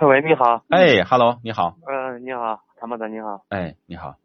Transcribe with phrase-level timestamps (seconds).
[0.00, 0.62] 喂，你好。
[0.68, 1.74] 哎，Hello，你好。
[1.88, 3.42] 嗯，你好，参谋长，你好。
[3.48, 4.16] 哎，你好。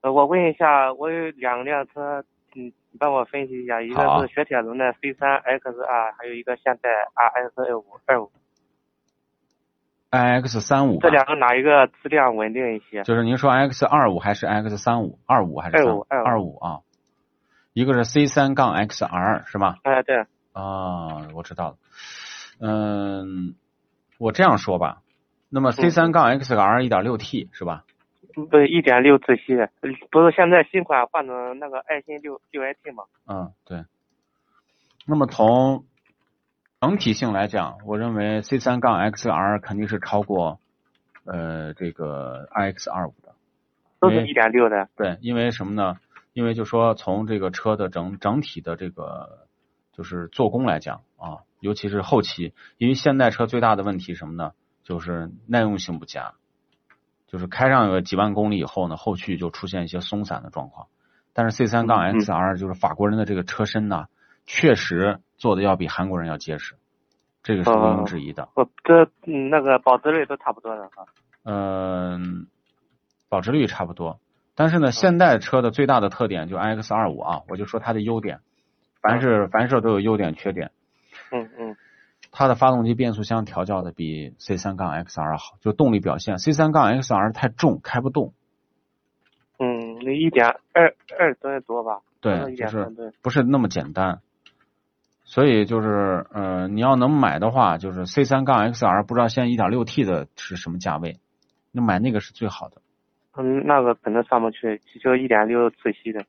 [0.00, 8.30] 呃，我问一下，我有两辆车，嗯，你帮我分析一下，一个是雪铁龙的 C 三 XR，还有一个现代 RS 二五二五。
[10.10, 10.98] iX 三五。
[11.00, 13.02] 这两个哪一个质量稳定一些？
[13.02, 15.18] 就是您说 X 二五还是 X 三五？
[15.26, 16.06] 二五还是二五？
[16.08, 16.80] 二五啊。
[17.74, 19.76] 一个是 C 三杠 XR 是吗？
[19.82, 20.16] 哎，对。
[20.52, 21.76] 啊，我知道了。
[22.60, 23.54] 嗯，
[24.22, 25.02] 我这样说吧，
[25.48, 27.84] 那么 C 三杠 XR 一点六 T 是吧？
[28.52, 29.56] 对，一点六自吸，
[30.12, 33.02] 不是现在新款换成那个爱信六六 AT 吗？
[33.26, 33.84] 嗯，对。
[35.08, 35.84] 那么从
[36.80, 40.60] 整体性来讲，我认为 C 三杠 XR 肯定是超过
[41.24, 43.34] 呃这个 iX 二五的，
[43.98, 44.88] 都是一点六的。
[44.94, 45.96] 对，因为什么呢？
[46.32, 49.48] 因为就说从这个车的整整体的这个
[49.92, 51.42] 就是做工来讲啊。
[51.62, 54.50] 尤其是后期，因为现代车最大的问题什么呢？
[54.82, 56.34] 就是耐用性不佳，
[57.28, 60.88] 就是开上个几万公里以后呢，后续就出现一些松散的状况。
[61.32, 64.06] 但是 C 三杠 XR 就是法国人的这个车身呢，
[64.44, 66.74] 确实做的要比韩国人要结实，
[67.44, 68.48] 这个是毋庸置疑的。
[68.54, 71.06] 不，这那个保值率都差不多的哈。
[71.44, 72.48] 嗯，
[73.28, 74.18] 保值率差不多，
[74.56, 78.40] 但是呢，现代车的最大的特点就 iX 二五啊，我就说它的优点，
[79.00, 80.72] 凡是凡事都有优点缺点。
[81.32, 81.76] 嗯嗯，
[82.30, 88.34] 它的发动机变速箱调教的比 C 三杠 XR 好，就动力表现，C 三杠 XR 太重，开不动。
[89.58, 92.00] 嗯，那一点二二吨多吧？
[92.20, 94.20] 对，就是不是那么简单。
[95.24, 101.18] 所以就是，嗯，你要能买的话，就是 C 三杠 XR，不知道现在一点六 T 的是什么价位？
[101.70, 102.82] 那买那个是最好的。
[103.36, 106.26] 嗯，那个可能上不去，就一点六自吸的。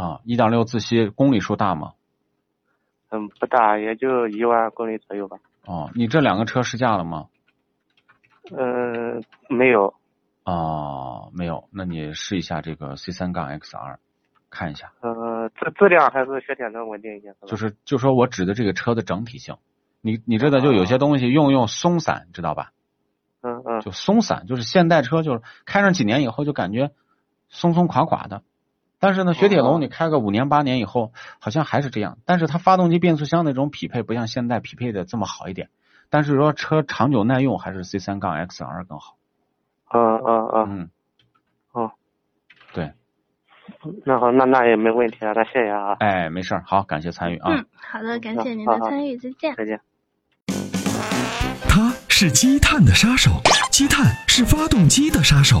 [0.00, 1.92] 啊，一点六自吸公里数大吗？
[3.10, 5.38] 嗯，不大，也就一万公里左右吧。
[5.64, 7.28] 哦，你这两个车试驾了吗？
[8.56, 9.94] 嗯，没有。
[10.44, 13.96] 哦，没有，那你试一下这个 C 三杠 XR，
[14.50, 14.92] 看一下。
[15.00, 17.34] 呃，质质量还是雪铁龙稳定一些。
[17.46, 19.56] 就是，就说我指的这个车的整体性，
[20.00, 22.70] 你你知道，就有些东西用用松散，知道吧？
[23.42, 23.80] 嗯嗯。
[23.80, 26.92] 就松散，就是现代车，就是开上几年以后就感觉
[27.48, 28.42] 松松垮垮的。
[28.98, 32.18] 但是呢，雪铁龙你开个五年八年以后，好像还是这样。
[32.24, 35.68] 但是它发动机变速箱那种匹配不像现在匹配的这么好一点。
[36.08, 39.16] 但是说车长久耐用还是 C 三杠 XR 更好。
[39.92, 40.80] 嗯嗯嗯。
[40.80, 40.90] 嗯。
[41.72, 41.90] 哦。
[42.72, 42.92] 对。
[44.04, 45.96] 那好，那那也没问题啊，那谢谢啊。
[45.98, 47.50] 哎，没事好，感谢参与啊。
[47.50, 49.54] 嗯，好的，感谢您的参与，再见。
[49.56, 49.80] 再见。
[51.68, 53.30] 它是积碳的杀手。
[53.70, 55.60] 积碳是发动机的杀手，